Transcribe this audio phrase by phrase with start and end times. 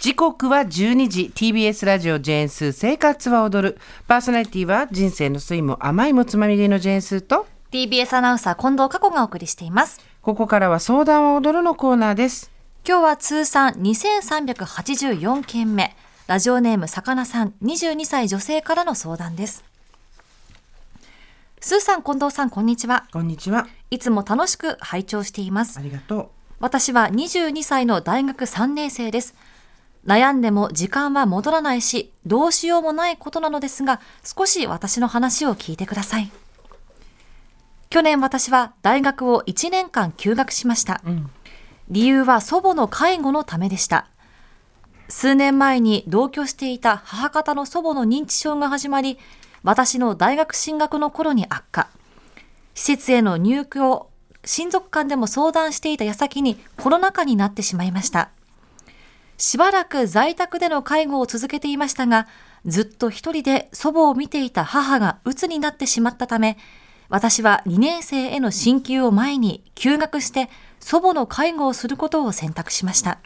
[0.00, 1.30] 時刻は12時。
[1.34, 2.72] TBS ラジオジェーンスー。
[2.72, 3.78] 生活は踊る。
[4.08, 7.46] パーソナリティは人生の酸いも甘いもつまみ食いのジェーンスーと。
[7.70, 10.00] TBS アナウンサー近藤佳子がお送りしています。
[10.22, 12.50] ここからは相談は踊るのコーナーです。
[12.88, 15.94] 今日は通算2384件目。
[16.28, 19.64] ラジオネームさかなさん22歳女性からの相談です。
[21.60, 23.04] スーさん近藤さんこんにちは。
[23.12, 23.68] こんにちは。
[23.90, 25.78] いつも楽しく拝聴しています。
[25.78, 26.28] ありがとう。
[26.60, 29.34] 私は22歳の大学3年生です
[30.06, 36.30] 悩んでも時間は戻らないし、どうしようもないことなのですが、少し私の話を聞いてください。
[37.90, 41.02] 去年私は大学を1年間休学しました。
[41.04, 41.30] うん、
[41.88, 44.06] 理由は祖母の介護のためでした。
[45.08, 49.18] 数年前に同居していた母方の祖母の認知症が始まり、
[49.62, 51.88] 私の大学進学の頃に悪化。
[52.74, 54.08] 施設への入居を
[54.44, 58.30] 親族間でも相談していた矢先にコロナ禍になってしまいました。
[59.40, 62.28] しばらく在宅での介護を続けていましたが、
[62.66, 66.58] ずっと一人で祖母を見ていた母が鬱になってしまったため、
[67.08, 73.18] 私は2年生への進級を前に休学して祖母の介護をすることを選択しました。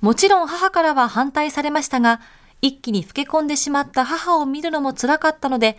[0.00, 2.20] もちろん母からは反対されましたが、
[2.60, 5.78] 一気に老け込んでしまった母を見るのも辛かったので、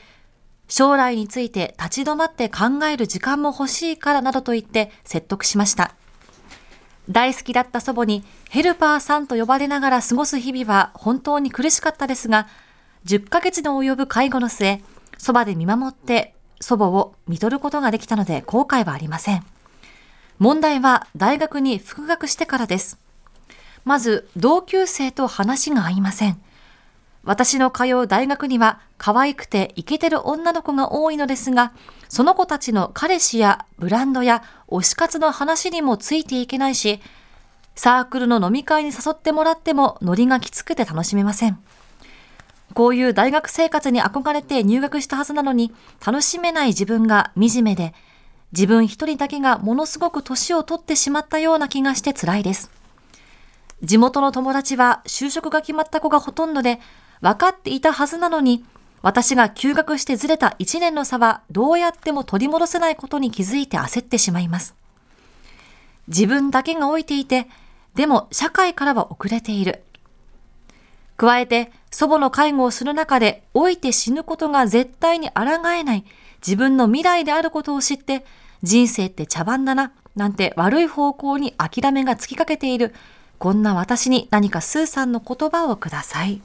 [0.70, 5.96] 将来について立ち止まって考える時間も欲しいからなどと言って説得しました。
[7.10, 12.48] 大好きだった祖母にヘルパーさんと呼ばれながら過ごす日々は本当に苦しかったですが、
[13.06, 14.82] 10ヶ月の及ぶ介護の末、
[15.18, 19.46] そばで見守って祖母を見取ることができたので後悔はありません。
[20.38, 23.00] 問題は大学に復学してからです。
[23.86, 26.40] まず、同級生と話が合いません。
[27.30, 31.74] 私の通う大学には可愛くてイケてる女の子が多いのですが、
[32.08, 37.00] その子たちの彼氏やブランドや推し活の話にもついていけないし、
[37.76, 41.60] サークルの飲み会に誘ってもらってもノリがきつくて楽しめません。
[42.74, 45.72] こういう大学生活に憧れて入学したはずなのに、
[46.04, 47.94] 楽しめない自分が惨めで、
[48.54, 52.72] 自分一人だけがものすごく年を取ってしまったような気がして辛いです。
[53.84, 56.80] 地元の友達は就職が決まった子がほとんどで、
[57.22, 58.64] 分かっていたはずなのに、
[59.02, 64.76] 私が休学してずれた1年の差はどうやっても取り戻せないことに気づいて焦ってしまいます。
[66.08, 67.48] 自分だけが老いていて、
[67.96, 69.84] でも社会からは遅れている。
[71.18, 76.06] 加えて、祖母の介護をする中で老いて死ぬことが絶対に抗えない
[76.46, 78.26] 自分の未来であることを知って、
[78.64, 82.94] 人生って茶番だな、なんて悪い方向に諦めがつきかけている、
[83.38, 86.42] こんな私に何かスーさんの言葉をください。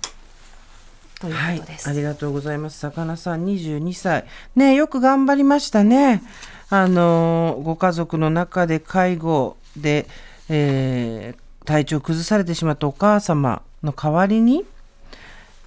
[1.24, 2.78] ということです、はい、ありがとうございます。
[2.78, 4.24] 魚さん22歳。
[4.56, 6.22] ねよく頑張りましたね。
[6.70, 10.06] あのご家族の中で介護で、
[10.48, 14.64] えー、体調崩されてしまったお母様の代わりに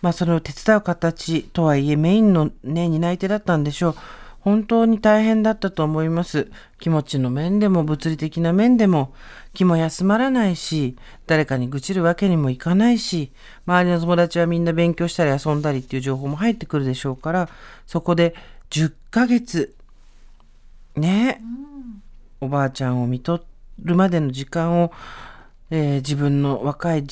[0.01, 3.95] まあそれを手伝う形とはいえメインのね担い手だったんでしょう
[4.41, 6.49] 本当に大変だったと思います。
[6.79, 9.13] 気持ちの面でも物理的な面でも
[9.53, 13.31] 気も休まらないし、誰かに愚痴るわけにもいかないし、
[13.65, 17.49] 周りの友達はみんな勉強したり遊んだりっていう情報も入ってくるでしょうから、
[17.85, 18.35] そこで
[18.69, 19.75] 10ヶ月、
[20.95, 21.41] ね、
[22.41, 23.43] うん、おばあちゃんを見と
[23.83, 24.91] るまでの時間を、
[25.71, 27.05] えー、自分の若い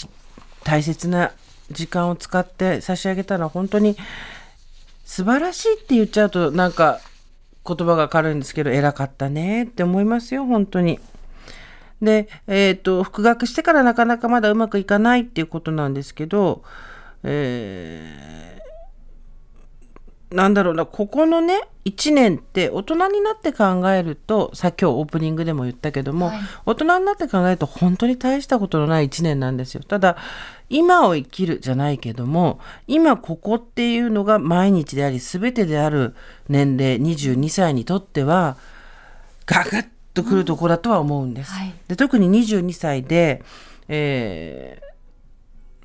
[0.64, 1.32] 大切な
[1.72, 3.96] 時間を使って差し上げたのは本当に
[5.06, 7.00] 素晴らしいって言っちゃうとなんか
[7.66, 11.00] 言葉が軽いんですけど、偉かったねって思いますよ、本当に。
[12.02, 16.64] で、えっ、ー、と、復学してからなかなかまだうまくいかないっていうことなんですけど、
[17.24, 18.65] えー、
[20.36, 29.84] なんだろうな、ここのね、1年って大人になって考えると、さっきオープニングでも言ったけども、はい、大人になって考えると本当に大したことのない1年なんですよ。
[29.88, 30.18] ただ、
[30.70, 36.16] 今を生きるじゃないけども、今ここっていうのが毎日であり、全てである
[36.50, 38.58] 年齢、22歳にとっては、
[39.46, 41.52] ガガッとくるところだとは思うんです。
[41.52, 43.44] うんはい、で特に22歳で、
[43.88, 44.86] えー、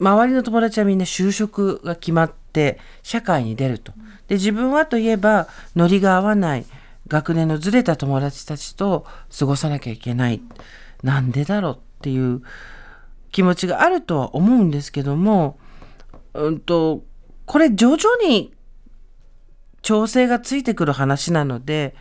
[0.00, 3.92] 周りの友達はみんな就職が決まって社会に出ると。
[4.26, 6.64] で自分はといえばノリが合わない
[7.06, 9.06] 学年のずれた友達たちと
[9.36, 10.40] 過ごさなきゃいけない。
[11.02, 12.42] なんでだろうっていう
[13.32, 15.58] 気持ちがあるとは思うんですけども、
[16.34, 17.02] うんと、
[17.46, 18.52] これ徐々に
[19.82, 21.94] 調整がついてくる話なので、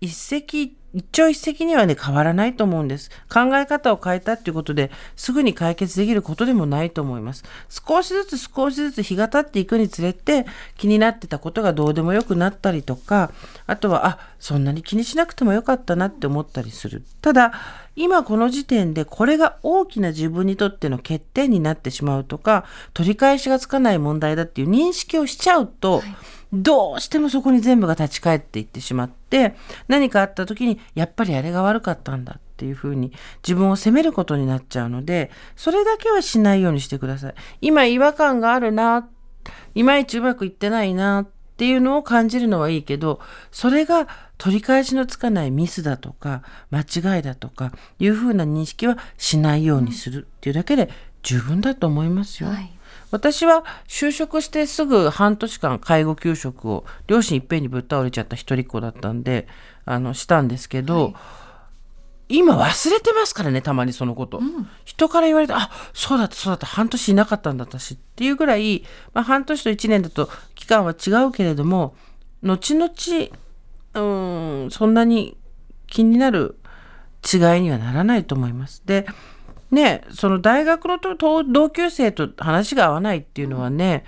[0.00, 3.10] 一石一朝一夕にはね変わらないと思うんです。
[3.32, 7.44] 考え方を変えたっていうことですぐに解決できることでもないと思います。
[7.68, 10.46] 少しずつ少しずつ日が経っていくにつれて
[10.76, 13.32] 気になってたことがどうでもよくなったりとか
[13.66, 17.02] あとはあそんなに気にしなくてもよかったなって思ったりする。
[17.20, 17.52] ただ
[17.94, 26.14] 今この時点でこれが大きな自分にとっての欠点になってしまうとか取り返しがつかない問題だっていう認識をしちゃうと、はい。
[26.52, 29.56] どうしてもそこに全部が立ち返っていってしまって
[29.88, 33.12] 何かあった時にやっぱりあれが悪かったんだっていうふうに
[33.42, 37.34] 自分を責めることになっちゃうのでそれだけはしないようにしてください。
[37.62, 39.08] 今違和感があるな
[39.74, 43.20] いまいちうまくいってないなっていうのを感じるのはいいけど
[43.50, 44.06] それが
[44.36, 46.80] 取り返しのつかないミスだとか間
[47.16, 50.90] 違いだとかいうふうな認識はしないようにするっていうだけで
[51.22, 52.50] 十分だと思いますよ。
[52.50, 52.70] はい
[53.12, 59.46] 私は就職してすぐ半年間介護休職を両親いっぺんにぶっ倒れちゃった一人っ子だったんで
[59.84, 61.10] あのしたんですけど、は
[62.28, 68.82] い、今忘れてますからねたまにそのこと、うん、人から言われてあそうだったそうだった半年いなかったんだ私っていうぐらい、
[69.12, 71.94] まあ、半年と1年だと期間は違うけれども
[72.42, 72.90] 後々
[73.94, 75.36] うんそんなに
[75.86, 76.56] 気になる
[77.30, 78.82] 違いにはならないと思います。
[78.84, 79.06] で
[79.72, 80.98] ねその大学の
[81.44, 84.04] 同級生と話が合わないっていうのはね、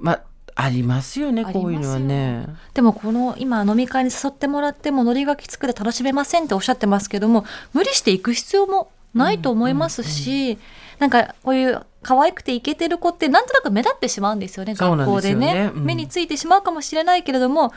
[0.00, 0.22] まあ
[0.60, 1.30] ありますよ。
[1.30, 2.46] ねこういうのはね。
[2.74, 10.58] でもこの今飲み会に誘ってもらってもノリがきつくて楽しめませんっておっしゃってますけども無理していく必要もないと思いますし、うんうん、
[10.98, 15.72] なんかこういう可愛くてイケてる子ってなんとなく目立ってしまうんですよね学校でね、ね。
[15.72, 17.72] うん、目についてしまうかもしれないけれども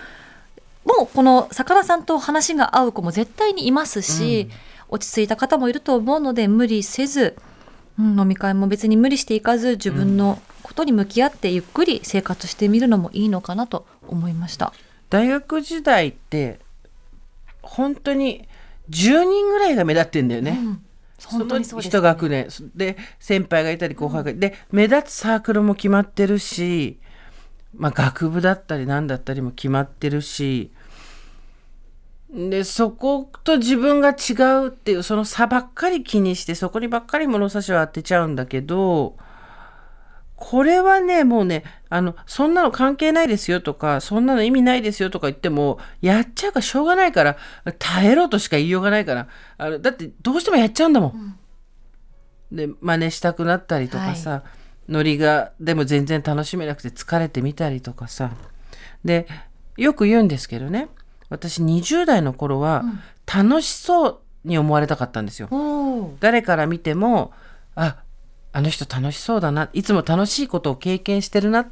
[0.84, 7.36] もうこの魚さんと話が合う子も絶対にいますし、うん落ち着いた方もいると思うので無理せず、
[7.98, 14.74] うん、飲み会も別に無理していかず自分のことに向き合ってゆっくり生活してみるのもいいのかなと思いました。
[15.10, 16.60] 大学時代って
[17.62, 18.48] 本当に
[18.90, 20.60] 10人ぐらいが目立ってんだよね。
[20.62, 20.84] うん。
[21.26, 27.00] 本当にそうです、ね、一学年で先輩がいたり後輩がいて、うん、で目立つサークルも決まってるし、
[27.76, 30.72] まあ、学部だったり何だったりも決まってるし
[32.34, 34.34] で、そこと自分が違
[34.66, 39.18] うっていう、その差ばっかり気にして、そこにばっかり物差しを当てちゃうんだけど、
[40.38, 47.38] これはね、もうね、あの、そんなの関係ないですよとか、そんなの意味ないですよとか言っても、やっちゃうかしょうがないから、
[47.78, 51.38] 耐えろとしか言いようがないから、あのだってどうしてもやっちゃうんだもん。
[52.52, 54.38] うん、で、真似したくなったりとかさ、は
[54.90, 58.32] い、ノリが、でも全然楽しめなくて疲れてみたりとかさ。
[59.04, 59.28] で、
[59.78, 60.88] よく言うんですけどね、
[61.32, 62.84] 私20代の頃は
[63.26, 65.50] 楽しそうに思われたかったんですよ。
[66.20, 67.32] 誰から見ても
[67.74, 68.04] あ
[68.52, 71.72] あの人楽しそうだないつも楽しいことを経験してるなっ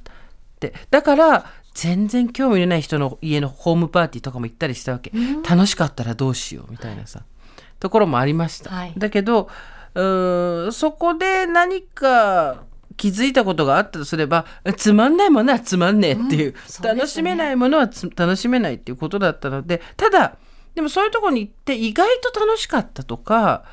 [0.59, 0.73] て。
[0.89, 5.11] だから全然興味のない人の家のホームパーティーとかも行ったりしたわけ、
[5.47, 7.23] 楽しかったらどうしようみたいなさ
[7.79, 8.69] ところもありました。
[8.69, 9.50] はい、だけど
[9.94, 12.63] そこで何か
[12.99, 20.35] 気づいたことがあったとすればつまんないものはつまんねえっていううんうね、楽しめないものは楽しめないっていうことだったのでただ
[20.75, 23.63] でもそういうとこに行って意外と楽しかったとか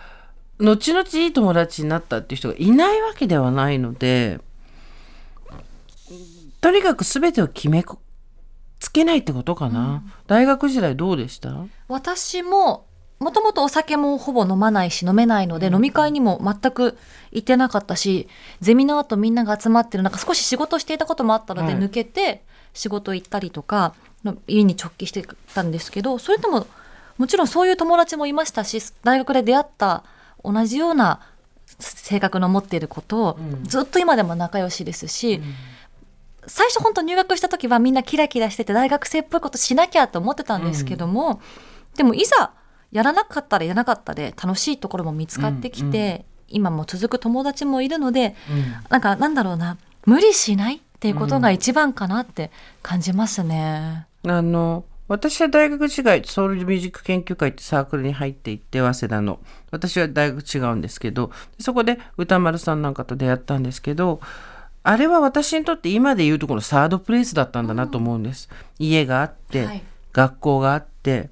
[0.60, 4.40] 後々いい友達になったっていう人がいないわけではないので
[6.60, 7.84] とにかく全てを決め
[8.78, 11.66] つけないってことかな、うん、大学時代どうでした？
[11.88, 12.86] 私も
[13.18, 16.98] もともとお酒もほぼ飲まないし飲めないので、飲み会にも全く
[17.32, 18.28] 行ってなかったし
[18.60, 22.42] ゼミの後みんなが集まってる中少し仕事していたこともあったので、抜けて
[22.74, 23.94] 仕事行ったりとか
[24.46, 26.66] 家に直帰してたんですけどそれとも
[27.16, 30.04] もちろんそういう友達もいましたし大学で出会った
[30.44, 31.20] 同じような
[31.78, 35.54] 性格の持っている子と、ずっと今でも仲良しですし、うん、
[36.46, 41.38] 最初本当入学した時はみんなキラキラしてて大学生っぽいことしなきゃと思ってたんですけども、うん、
[41.96, 42.52] でもいざ
[42.92, 52.50] やらなかったらやらなかったで楽しいところも見つかってきて、今も続く友達もいるので、うん、なんかなんだろうな無理しないっていうことが一番かなって
[52.82, 54.06] 感じますね。
[54.24, 59.38] うん、あの私は大学時代ソウルミュージック研究会ってサークルに入っていって早稲田の。
[59.70, 64.20] 私は大学違うんですけどそこで歌丸さんなんかと出会ったんですけど
[64.82, 68.48] あれは私にとって今でいうとこのサードプレイスだったんだなと思うんです。
[68.80, 71.30] うん、家があって、はい、学校があって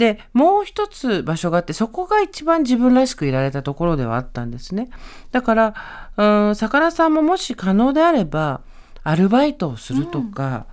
[0.00, 4.88] でもう一つ場所があってそこが一番自分らしくいられたところではあったんですね。
[5.30, 5.74] だから
[6.16, 8.62] うん魚さんももし可能であれば
[9.04, 10.64] アルバイトをするとか、うん、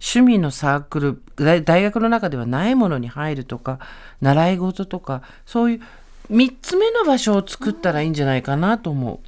[0.00, 3.80] 趣味のサークル大学の中ではないものに入るとか
[4.22, 5.82] 習い事とかそういう
[6.30, 9.18] 3つ目の場所を作ったらいいんじゃないかなと思う。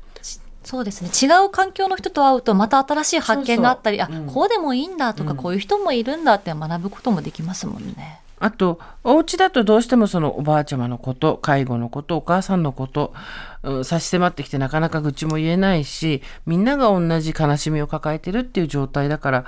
[0.64, 1.10] そうですね。
[1.10, 8.21] 違う環境の人と会うとまた新しい発見があったりあ、うん、こうでもいいんだとか、うん、こういう人もいるんだって学ぶこともできますもんね。
[8.44, 13.14] あと、お家だとどうしてもそのおばあちゃまのこと、介護のこと、お母さんのこと、
[13.62, 19.44] うん差し迫ってきてなかなか愚痴も言えないし、みんなが同じ悲しみを抱えてるっていう状態だから、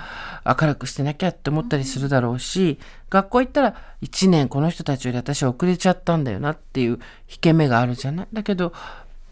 [0.47, 2.79] 明るくしてなきゃって思ったりするだろうし、
[3.11, 8.27] 学校行ったら1年この人たちより私は遅れちゃったんだよなっていう引け目があるじゃない？
[8.33, 8.73] だけど、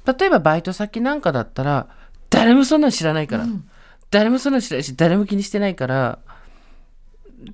[0.05, 1.87] 例えばバイト先なんかだったら、
[2.31, 3.47] 誰もそんなの知らないから、
[4.11, 6.19] 誰もそんなの知らないし、誰も気にしてないから、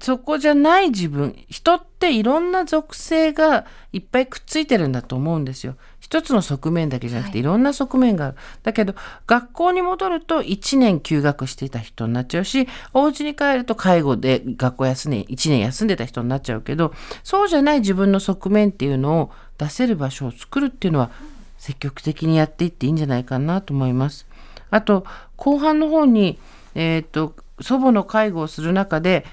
[0.00, 5.76] そこじゃない自分人っていろんな属性がいっぱいくっついてるんだと思うんですよ。
[6.00, 8.36] 一つの側面だけじゃなくていろんな側面がある。
[8.62, 8.94] だけど
[9.26, 21.10] 学校に戻ると1年休学していた人になっちゃうしお家に帰ると介護で学校休んで1年休んでた人になっちゃうけどそうじゃない自分の側面っていうのを出せる場所を作るっていうのは
[21.58, 24.26] 積極的にやっていっていいんじゃないかなと思います。
[24.70, 25.04] あと
[25.36, 26.38] 後半の方に、
[26.74, 29.24] えー、と祖母の介護をする中で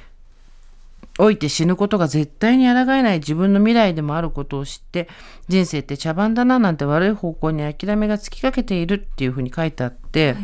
[1.17, 5.07] 老いて死ぬことが絶対に抗えない自分の未来でもあることを知って
[5.47, 10.35] 人生って茶番だななんて悪い方向に諦めがつきかけているっていうふうに書いてあって、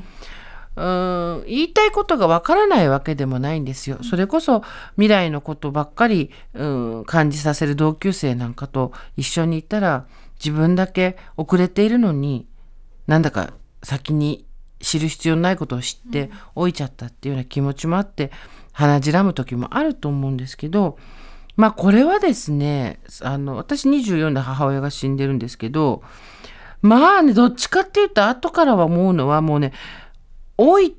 [0.76, 3.98] うーん言いたいことがわからないわけでもないんですよ。
[4.04, 4.64] それこそ
[4.96, 10.06] 未来のことばっかり、うん、感じさせる同級生なんかと一緒にいたら
[10.44, 12.48] 自分だけ遅れているのに
[13.08, 14.46] なんだか先に
[14.80, 18.32] 知る必要のないことを知って老いちゃったっていうような気持ちもあって
[18.72, 20.98] 鼻じらむ時もあると思うんですけど
[21.56, 26.02] まあこれはですねあの私24で母親が死んでるんですけど
[26.82, 29.74] まあねどっちかっていうと後からは思うのはもうね
[30.58, 30.92] 老い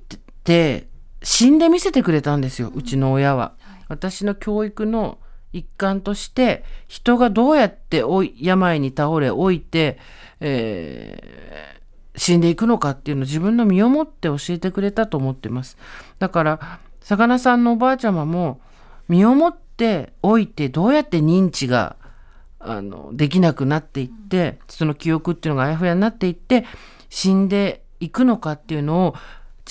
[0.44, 0.86] て
[1.22, 3.54] 死んで見せてくれたんですようちの親は。
[3.88, 5.18] 私の教育の
[5.52, 8.02] 一環として人がどうやって
[8.40, 9.98] 病に倒れ老いて、
[10.40, 11.82] えー
[12.16, 15.78] 死んでいくのかっていうのを自分の身をもって教えてくれたと思ってます。
[16.18, 18.61] だから魚さんのおばあちゃまも
[19.09, 21.97] 身をもって老いてどうやって認知が
[22.59, 26.64] あのできなくなっていってその記憶っていうのがあやふやになっていって
[27.11, 29.14] 死んでいくのかっていうのを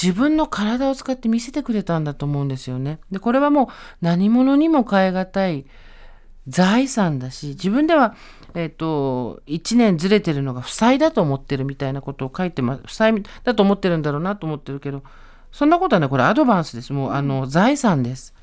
[0.02, 3.00] 自分の体を使って見せてくれたんだと思うんですよね。
[3.12, 3.68] でこれはもう
[4.02, 5.66] 何者にも代え難い
[6.48, 8.16] 財産だし自分では、
[8.56, 15.04] えっと1年ずれてるのが負債だと思ってるみたいなことを書いてます負債だと思ってるんだろうなと思ってるけど
[15.51, 16.93] そんなことはねこれアドバンスです。
[16.93, 18.34] もうあの財産です。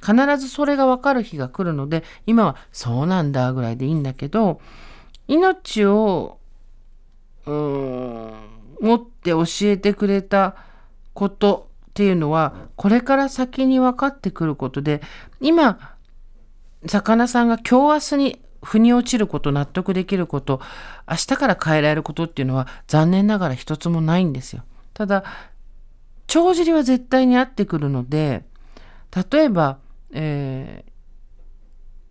[0.00, 4.60] 必ずそれが分かる日が来るので今はそうなんだぐらいでいいんだけど
[5.26, 6.38] 命を
[7.46, 8.32] うーん
[8.80, 10.54] 持って教えてくれた
[11.14, 15.02] ことっていうのはこれから先に分かってくることで
[15.40, 15.96] 今
[16.86, 20.60] 魚さんが今日明日に腑に落ちること納得できること
[21.08, 24.62] 明日から変えられることっていうのは残念ながら一つもないんですよ。
[24.94, 25.24] ただ
[26.28, 28.44] 帳尻は絶対に合ってくるので
[29.32, 29.78] 例えば、
[30.12, 30.88] えー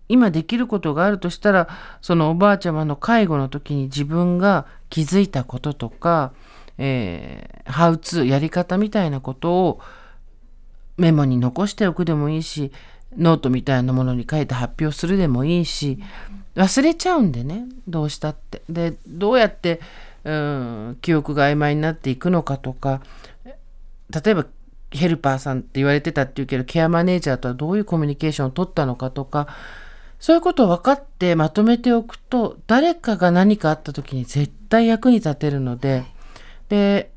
[0.09, 1.67] 今できることがあるとしたら
[2.01, 6.31] そのおばあちゃまの介護の時に自分が気づいたこととか、
[6.77, 9.81] えー、ハウツーやり方みたいなことを
[10.97, 12.71] メモに残しておくでもいいし
[13.17, 15.99] ノートみたいなものに書いて発表するでもいいし
[16.55, 18.61] 忘れちゃうんでねどうしたって。
[18.69, 19.79] でどうやって
[20.23, 23.01] うん記憶が曖昧になっていくのかとか
[24.09, 24.45] 例えば
[24.91, 29.47] ヘルパーさんって言われてたっていうけどケアマネージャーとはどういうコミュニケーションを取ったのかとか
[30.19, 36.05] そういうことを分かってまとめておくと誰かが何かあった時に絶対役に立てるので
[36.69, 37.11] で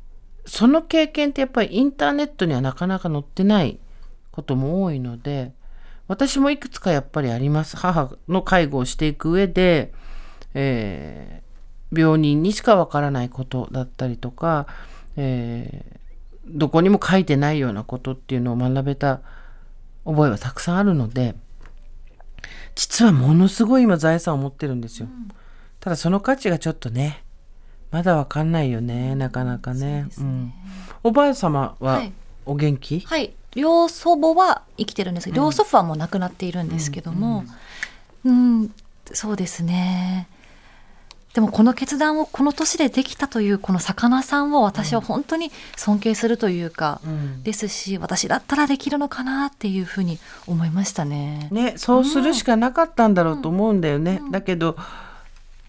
[0.47, 3.79] その経験ってやっぱりインターネットにはなかなか載ってない
[4.33, 5.53] ことも多いので
[6.09, 7.77] 私もいくつかやっぱりあります。
[7.77, 9.93] 母の介護をしていく上で、
[10.55, 11.51] えー
[11.93, 14.67] 病人にしかわからないことだったりとか、
[15.17, 16.00] えー
[16.51, 19.21] どこにも書いてないようなことっていうのを学べた
[20.05, 21.35] 覚えはたくさんあるので
[22.75, 25.09] 実はものすごい今財産を持ってるんですよ。
[25.81, 27.23] ただその価値がちょっとね
[27.91, 30.07] まだわかんないよねなかなかね。
[30.19, 30.53] うん、
[31.03, 32.13] おばあ様ははい。
[32.47, 33.35] お元気、はい。
[33.55, 37.45] 両祖母は生きてるんですけど、両祖父はもう亡くなっているんですけども。
[38.25, 38.75] うん、
[39.13, 40.29] そうですね
[41.35, 47.43] でもこの決断をこの年でできたというこの魚さんを私は本当に尊敬するというか、うん。
[47.43, 51.49] ですし私だったらできるのかなっていうふうに思いましたね。
[51.53, 54.21] ね、そうするしかなかったんだろうと思うんだよね。
[54.31, 54.77] だけど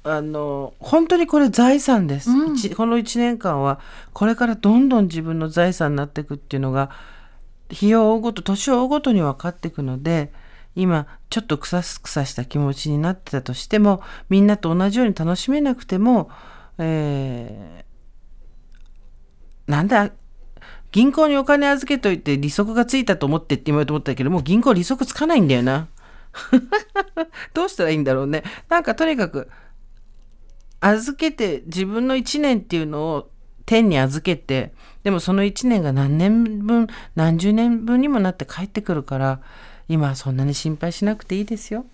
[0.04, 2.30] あの本当にこれ財産です、
[2.76, 3.80] この1年間は
[4.14, 6.90] これからどんどん自分の財産になっていくっていうのが
[7.70, 10.32] 日を追うごと年を追うごとに分かっていくので
[10.76, 16.30] 今ちょっとくさすくさした気持ちになってたとしてもみんなと同じように楽しめなくても、
[16.78, 20.12] えー、なんだ
[20.92, 25.88] 銀行にお金預けといて利息がついたと思ってって言われと思ったけどもう銀行利息つかないんだよな。
[27.54, 28.44] どうしたらいいんだろうね。
[28.70, 29.50] なんかとにかく
[30.80, 33.32] 預けて自分の1年っていうのを
[33.66, 34.74] 天に預けて
[35.04, 39.42] でもその1年が何年分何十年分にもなって帰ってくるから
[39.92, 41.86] 今はそんなに心配しなくていいですよ。